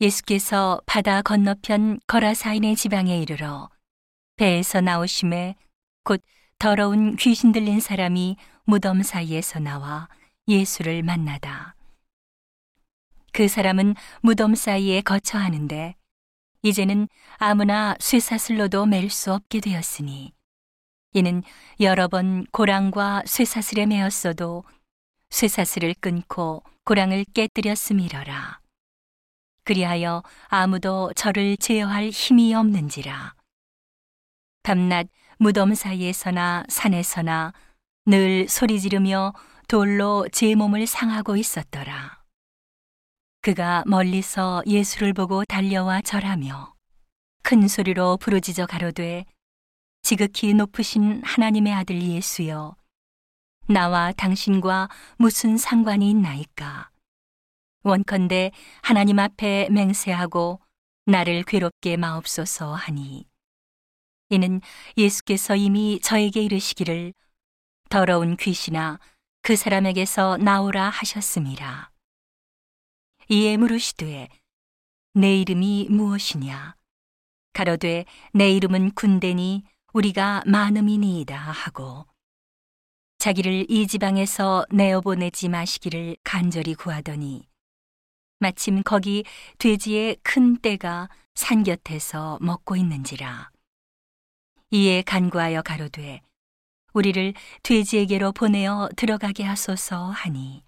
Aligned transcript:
예수께서 0.00 0.80
바다 0.86 1.20
건너편 1.20 2.00
거라사인의 2.06 2.74
지방에 2.76 3.18
이르러 3.18 3.68
배에서 4.36 4.80
나오심에 4.80 5.56
곧 6.04 6.22
더러운 6.58 7.16
귀신 7.16 7.52
들린 7.52 7.80
사람이 7.80 8.36
무덤 8.64 9.02
사이에서 9.02 9.58
나와 9.58 10.08
예수를 10.48 11.02
만나다. 11.02 11.74
그 13.32 13.46
사람은 13.46 13.94
무덤 14.22 14.54
사이에 14.54 15.02
거처하는데 15.02 15.94
이제는 16.62 17.08
아무나 17.36 17.94
쇠사슬로도 18.00 18.86
맬 18.86 19.08
수 19.08 19.32
없게 19.32 19.60
되었으니 19.60 20.32
이는 21.12 21.42
여러 21.80 22.08
번 22.08 22.46
고랑과 22.52 23.22
쇠사슬에 23.26 23.86
매었어도 23.86 24.64
쇠사슬을 25.30 25.94
끊고 26.00 26.62
고랑을 26.84 27.24
깨뜨렸음이러라. 27.34 28.59
그리하여 29.64 30.22
아무도 30.48 31.12
저를 31.14 31.56
제어할 31.56 32.10
힘이 32.10 32.54
없는지라. 32.54 33.34
밤낮 34.62 35.08
무덤 35.38 35.74
사이에서나 35.74 36.64
산에서나 36.68 37.52
늘 38.06 38.48
소리 38.48 38.80
지르며 38.80 39.32
돌로 39.68 40.26
제 40.32 40.54
몸을 40.54 40.86
상하고 40.86 41.36
있었더라. 41.36 42.20
그가 43.40 43.84
멀리서 43.86 44.62
예수를 44.66 45.14
보고 45.14 45.44
달려와 45.44 46.02
절하며 46.02 46.74
큰 47.42 47.68
소리로 47.68 48.18
부르짖어 48.18 48.66
가로되 48.66 49.24
지극히 50.02 50.52
높으신 50.52 51.22
하나님의 51.24 51.72
아들 51.72 52.02
예수여 52.02 52.76
나와 53.66 54.12
당신과 54.12 54.88
무슨 55.16 55.56
상관이 55.56 56.10
있나이까 56.10 56.89
원컨대 57.82 58.52
하나님 58.82 59.18
앞에 59.18 59.68
맹세하고 59.70 60.60
나를 61.06 61.44
괴롭게 61.44 61.96
마옵소서 61.96 62.74
하니 62.74 63.26
이는 64.28 64.60
예수께서 64.96 65.56
이미 65.56 65.98
저에게 66.00 66.42
이르시기를 66.42 67.12
더러운 67.88 68.36
귀신아 68.36 69.00
그 69.42 69.56
사람에게서 69.56 70.36
나오라 70.36 70.90
하셨습니다. 70.90 71.90
이에 73.28 73.56
물으시되 73.56 74.28
내 75.14 75.40
이름이 75.40 75.88
무엇이냐 75.90 76.76
가로되 77.52 78.04
내 78.32 78.50
이름은 78.50 78.92
군대니 78.92 79.64
우리가 79.92 80.42
많음이니이다 80.46 81.36
하고 81.36 82.06
자기를 83.18 83.66
이 83.68 83.86
지방에서 83.86 84.64
내어 84.70 85.00
보내지 85.00 85.48
마시기를 85.48 86.16
간절히 86.22 86.74
구하더니 86.74 87.49
마침 88.40 88.82
거기 88.82 89.22
돼지의 89.58 90.16
큰 90.22 90.58
떼가 90.60 91.10
산 91.34 91.62
곁에서 91.62 92.38
먹고 92.40 92.74
있는지라. 92.74 93.50
이에 94.70 95.02
간구하여 95.02 95.60
가로되 95.60 96.22
우리를 96.94 97.34
돼지에게로 97.62 98.32
보내어 98.32 98.88
들어가게 98.96 99.44
하소서 99.44 100.06
하니. 100.10 100.64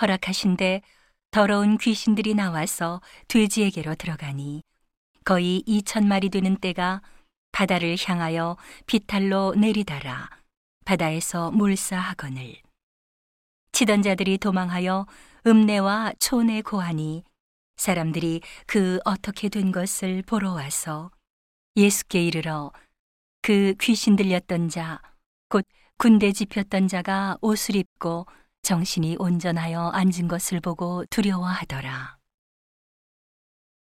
허락하신데 0.00 0.82
더러운 1.30 1.78
귀신들이 1.78 2.34
나와서 2.34 3.00
돼지에게로 3.28 3.94
들어가니 3.94 4.62
거의 5.24 5.62
이천 5.66 6.06
마리 6.06 6.28
되는 6.28 6.58
떼가 6.58 7.00
바다를 7.50 7.96
향하여 7.98 8.58
비탈로 8.86 9.54
내리다라. 9.54 10.28
바다에서 10.84 11.50
물사하거늘. 11.50 12.56
치던 13.72 14.02
자들이 14.02 14.38
도망하여 14.38 15.06
읍내와 15.48 16.12
촌에 16.20 16.60
고하니 16.60 17.24
사람들이 17.78 18.42
그 18.66 18.98
어떻게 19.06 19.48
된 19.48 19.72
것을 19.72 20.20
보러 20.20 20.52
와서 20.52 21.10
예수께 21.74 22.22
이르러 22.22 22.70
그 23.40 23.74
귀신 23.80 24.14
들렸던 24.14 24.68
자, 24.68 25.00
곧 25.48 25.64
군대 25.96 26.32
집혔던 26.32 26.86
자가 26.86 27.38
옷을 27.40 27.76
입고 27.76 28.26
정신이 28.60 29.16
온전하여 29.18 29.88
앉은 29.94 30.28
것을 30.28 30.60
보고 30.60 31.06
두려워하더라. 31.08 32.18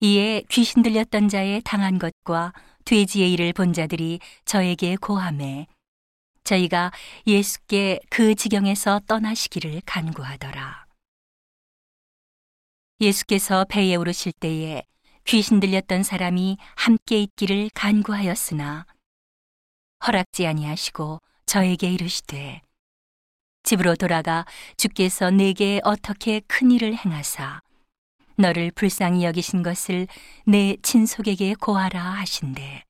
이에 0.01 0.43
귀신 0.51 0.83
들렸던 0.83 1.29
자의 1.29 1.63
당한 1.65 2.01
것과 2.01 2.55
돼지의 2.87 3.33
일을 3.35 3.53
본 3.53 3.73
자들이 3.73 4.19
저에게 4.47 4.97
고함해 4.97 5.69
저희가 6.43 6.91
예수께 7.25 8.01
그 8.11 8.35
지경에서 8.35 9.03
떠나시기를 9.07 9.83
간구하더라. 9.87 10.82
예수께서 13.03 13.65
배에 13.65 13.97
오르실 13.97 14.33
때에 14.33 14.85
귀신 15.25 15.59
들렸던 15.59 16.05
사람이 16.05 16.57
함께 16.77 17.21
있기를 17.21 17.71
간구하였으나 17.75 18.87
허락지 20.07 20.47
아니하시고 20.47 21.21
저에게 21.47 21.91
이르시되 21.93 22.63
집으로 23.65 23.97
돌아가 23.97 24.45
주께서 24.77 25.31
내게 25.31 25.81
어떻게 25.83 26.41
큰 26.47 26.71
일을 26.71 26.95
행하사 26.97 27.61
너를 28.37 28.71
불쌍히 28.71 29.25
여기신 29.25 29.63
것을 29.63 30.07
내 30.47 30.77
친속에게 30.83 31.55
고하라 31.55 32.01
하신대. 32.01 32.83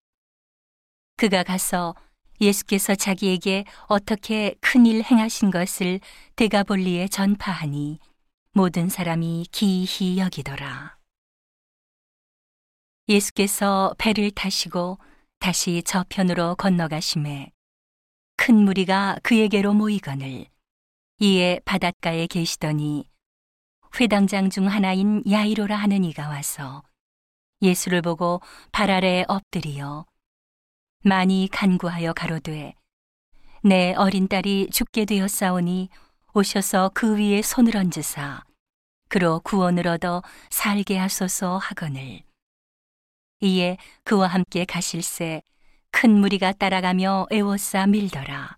그가 1.17 1.43
가서 1.43 1.95
예수께서 2.41 2.95
자기에게 2.95 3.65
어떻게 3.87 4.55
큰 4.61 4.87
일 4.87 5.03
행하신 5.03 5.51
것을 5.51 6.01
대가볼리에 6.37 7.09
전파하니 7.09 7.99
모든 8.55 8.91
사람이 8.91 9.47
기이히 9.51 10.19
여기더라. 10.19 10.99
예수께서 13.09 13.95
배를 13.97 14.31
타시고 14.31 14.99
다시 15.39 15.83
저편으로 15.83 16.57
건너가심에 16.57 17.51
큰 18.37 18.55
무리가 18.57 19.17
그에게로 19.23 19.73
모이거늘 19.73 20.45
이에 21.19 21.61
바닷가에 21.65 22.27
계시더니 22.27 23.09
회당장 23.99 24.51
중 24.51 24.69
하나인 24.69 25.23
야이로라 25.31 25.75
하는 25.75 26.05
이가 26.05 26.29
와서 26.29 26.83
예수를 27.63 28.03
보고 28.03 28.43
발 28.71 28.91
아래 28.91 29.25
엎드리어 29.29 30.05
많이 31.05 31.49
간구하여 31.51 32.13
가로되 32.13 32.75
내 33.63 33.95
어린 33.95 34.29
딸이 34.29 34.69
죽게 34.71 35.07
되었사오니 35.07 35.89
오셔서 36.34 36.91
그 36.94 37.19
위에 37.19 37.43
손을 37.43 37.76
얹으사 37.76 38.43
그로 39.10 39.41
구원을 39.41 39.87
얻어 39.87 40.22
살게 40.48 40.97
하소서 40.97 41.59
하거늘. 41.59 42.22
이에 43.41 43.76
그와 44.04 44.28
함께 44.28 44.65
가실새 44.65 45.42
큰 45.91 46.12
무리가 46.12 46.53
따라가며 46.53 47.26
애워싸 47.31 47.87
밀더라. 47.87 48.56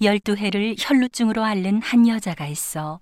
열두 0.00 0.36
해를 0.36 0.74
혈루증으로 0.78 1.44
앓는 1.44 1.82
한 1.82 2.08
여자가 2.08 2.46
있어 2.46 3.00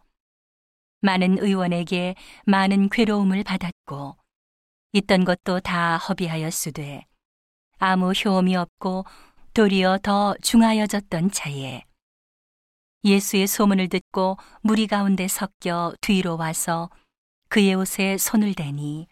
많은 1.00 1.38
의원에게 1.38 2.16
많은 2.47 2.88
괴로움을 2.88 3.44
받았고 3.44 4.16
있던 4.92 5.24
것도 5.24 5.60
다 5.60 5.98
허비하였으되 5.98 7.04
아무 7.78 8.10
효험이 8.10 8.56
없고 8.56 9.04
도리어 9.53 9.98
더 10.03 10.34
중하여졌던 10.42 11.30
차에 11.30 11.84
예수의 13.04 13.47
소문을 13.47 13.88
듣고 13.88 14.38
무리 14.62 14.87
가운데 14.87 15.28
섞여 15.28 15.92
뒤로 16.00 16.37
와서 16.37 16.91
그의 17.48 17.75
옷에 17.75 18.16
손을 18.19 18.54
대니 18.54 19.06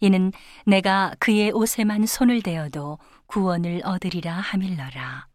이는 0.00 0.32
내가 0.66 1.14
그의 1.20 1.52
옷에만 1.52 2.06
손을 2.06 2.42
대어도 2.42 2.98
구원을 3.26 3.82
얻으리라 3.84 4.34
하밀러라. 4.34 5.28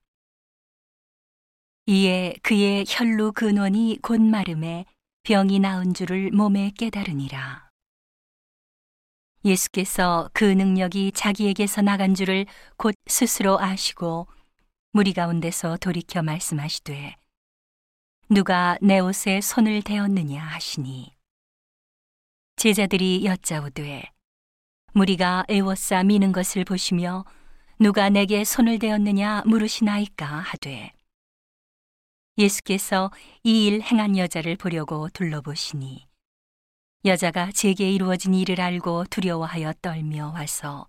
이에 1.88 2.36
그의 2.44 2.86
혈루 2.88 3.32
근원이 3.32 4.00
곧 4.04 4.22
마름에 4.22 4.86
병이 5.24 5.60
나은 5.60 5.94
줄을 5.94 6.32
몸에 6.32 6.72
깨달으니라. 6.78 7.70
예수께서 9.46 10.30
그 10.34 10.44
능력이 10.44 11.14
자기에게서 11.14 11.82
나간 11.82 12.14
줄을 12.14 12.46
곧 12.78 12.94
스스로 13.08 13.60
아시고 13.60 14.28
무리 14.92 15.14
가운데서 15.14 15.78
돌이켜 15.78 16.22
말씀하시되 16.22 17.19
누가 18.32 18.78
내 18.80 19.00
옷에 19.00 19.42
손을 19.42 19.82
대었느냐 19.82 20.40
하시니. 20.40 21.16
제자들이 22.58 23.26
여짜오되 23.26 24.04
무리가 24.94 25.46
애워싸 25.50 26.04
미는 26.04 26.32
것을 26.32 26.64
보시며 26.64 27.26
누가 27.80 28.10
내게 28.10 28.44
손을 28.44 28.78
대었느냐 28.78 29.44
물으시나이까 29.46 30.26
하되 30.28 30.92
예수께서 32.38 33.12
이 33.44 33.66
일 33.68 33.82
행한 33.82 34.18
여자를 34.18 34.58
보려고 34.58 35.10
둘러보시니 35.10 36.06
여자가 37.06 37.52
제게 37.52 37.90
이루어진 37.92 38.34
일을 38.36 38.62
알고 38.62 39.06
두려워하여 39.06 39.74
떨며 39.82 40.34
와서 40.36 40.86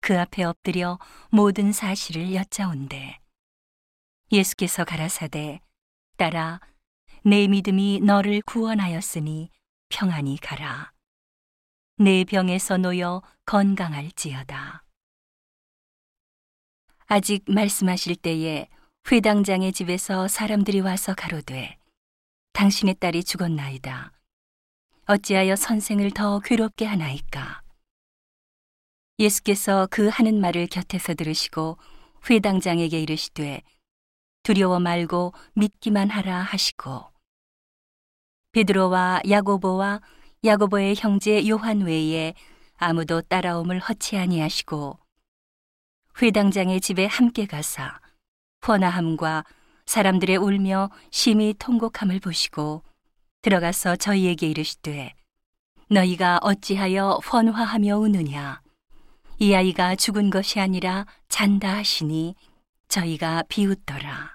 그 0.00 0.18
앞에 0.18 0.42
엎드려 0.42 0.98
모든 1.30 1.70
사실을 1.72 2.34
여짜온대. 2.34 3.20
예수께서 4.32 4.84
가라사대 4.84 5.60
따라 6.16 6.60
내 7.24 7.48
믿음이 7.48 8.00
너를 8.00 8.42
구원하였으니 8.42 9.50
평안히 9.88 10.36
가라. 10.36 10.92
내 11.96 12.24
병에서 12.24 12.76
놓여 12.76 13.22
건강할지어다. 13.46 14.84
아직 17.06 17.44
말씀하실 17.46 18.16
때에 18.16 18.68
회당장의 19.10 19.72
집에서 19.72 20.28
사람들이 20.28 20.80
와서 20.80 21.14
가로되 21.14 21.76
당신의 22.52 22.94
딸이 22.94 23.24
죽었나이다. 23.24 24.12
어찌하여 25.06 25.56
선생을 25.56 26.12
더 26.12 26.40
괴롭게 26.40 26.86
하나이까? 26.86 27.62
예수께서 29.18 29.86
그 29.90 30.08
하는 30.08 30.40
말을 30.40 30.66
곁에서 30.66 31.14
들으시고 31.14 31.78
회당장에게 32.28 33.00
이르시되 33.00 33.62
두려워 34.44 34.78
말고 34.78 35.32
믿기만 35.54 36.10
하라 36.10 36.42
하시고. 36.42 37.06
베드로와 38.52 39.22
야고보와 39.28 40.00
야고보의 40.44 40.94
형제 40.96 41.48
요한 41.48 41.80
외에 41.80 42.34
아무도 42.76 43.22
따라옴을 43.22 43.80
허치 43.80 44.18
아니하시고 44.18 44.98
회당장의 46.20 46.80
집에 46.82 47.06
함께 47.06 47.46
가사 47.46 47.98
번화함과 48.60 49.44
사람들의 49.86 50.36
울며 50.36 50.90
심히 51.10 51.54
통곡함을 51.58 52.20
보시고 52.20 52.82
들어가서 53.40 53.96
저희에게 53.96 54.48
이르시되 54.50 55.14
너희가 55.88 56.38
어찌하여 56.42 57.20
번화하며 57.24 57.96
우느냐? 57.96 58.60
이 59.38 59.54
아이가 59.54 59.96
죽은 59.96 60.28
것이 60.28 60.60
아니라 60.60 61.06
잔다 61.28 61.74
하시니 61.76 62.34
저희가 62.88 63.44
비웃더라 63.48 64.33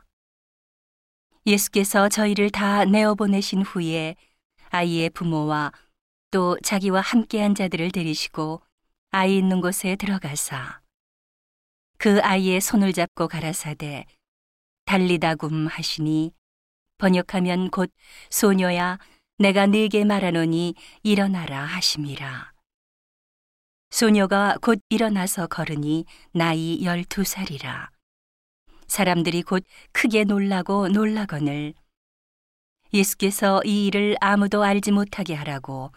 예수께서 1.50 2.10
저희를 2.10 2.51
다 2.51 2.86
내어 2.86 3.16
보내신 3.16 3.63
후에 3.63 4.16
아이의 4.69 5.10
부모와 5.10 5.72
또 6.30 6.57
자기와 6.63 7.01
함께한 7.01 7.56
자들을 7.56 7.92
데리시고 7.92 8.62
아이 9.10 9.40
있는 9.40 9.60
곳에 9.60 9.96
들어가사 9.96 10.81
그 11.98 12.22
아이의 12.22 12.62
손을 12.62 12.94
잡고 12.94 13.28
가라사대 13.28 14.06
달리다굼 14.86 15.68
하시니 15.68 16.31
번역하면 17.00 17.72
곧 17.72 17.92
소녀야 18.30 19.00
내가 19.40 19.66
네게 19.66 20.04
말하노니 20.04 20.75
일어나라 21.01 21.63
하심이라. 21.63 22.54
소녀가 23.90 24.57
곧 24.62 24.80
일어나서 24.90 25.48
걸으니 25.48 26.06
나이 26.34 26.84
열두 26.84 27.24
살이라 27.24 27.90
사람들이 28.89 29.44
곧 29.44 29.63
크게 29.91 30.25
놀라고 30.25 30.89
놀라거늘 30.89 31.74
예수께서 32.94 33.62
이 33.63 33.88
일을 33.88 34.18
아무도 34.19 34.63
알지 34.63 34.91
못하게 34.91 35.36
하라고 35.36 35.91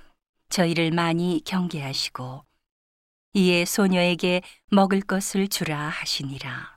저희를 0.50 0.90
많이 0.90 1.42
경계하시고 1.44 2.44
이에 3.34 3.64
소녀에게 3.64 4.42
먹을 4.70 5.00
것을 5.00 5.48
주라 5.48 5.88
하시니라. 5.88 6.71